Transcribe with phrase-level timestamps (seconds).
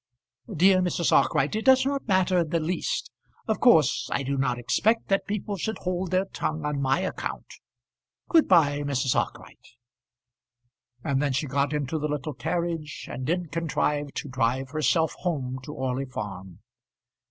[0.51, 1.11] "Dear Mrs.
[1.11, 3.11] Arkwright, it does not matter in the least.
[3.47, 7.45] Of course I do not expect that people should hold their tongue on my account.
[8.27, 9.15] Good bye, Mrs.
[9.15, 9.75] Arkwright."
[11.03, 15.59] And then she got into the little carriage, and did contrive to drive herself home
[15.65, 16.61] to Orley Farm.